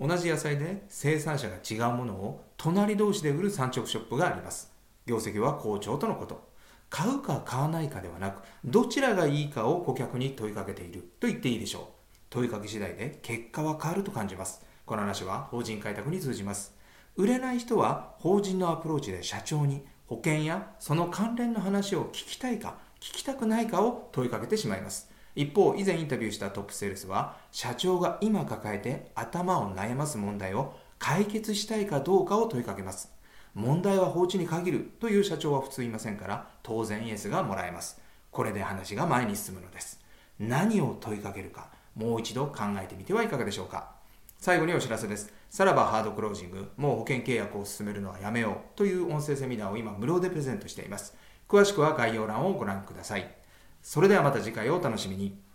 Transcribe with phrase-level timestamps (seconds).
[0.00, 4.72] 同じ野菜で生産者が違うものを隣同士で売る産直ショップがあります。
[5.06, 6.48] 業績は好調とのこと。
[6.90, 11.82] 買うか買わないかではなくどちらがいいかを顧客に問いかけていると言っていいでしょう。
[12.30, 14.64] 問いかけ次第で結果は変わると感じます。
[14.86, 16.74] この話は法人開拓に通じます。
[17.16, 25.10] 売れない人は法人のアプローチで社長に保険やその関連の話を聞きたいか聞きたくないかを問いかけてしまいます。
[25.38, 33.12] 一方以前インタビューしたトップセールスは社長が今抱えて頭を悩ます問題を解決したいかどうかを問いかけます。
[33.54, 38.00] 問題は放置に限るという社長は普通いませんから当然イエスがもらえます。
[38.32, 40.00] これで話が前に進むのです。
[40.40, 43.92] 何を問いかけるかもう一度考えてみてはいかがでしょうか。
[44.40, 45.32] 最後にお知らせです。
[45.48, 51.14] さらばハードクロージングもう保険契約を進めるのはやめようという音声セミナーを今無料でプレゼントしています。
[51.48, 53.37] 詳しくは概要欄をご覧ください。
[53.82, 55.47] それではまた次回をお楽しみに。